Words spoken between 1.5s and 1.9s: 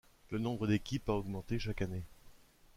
chaque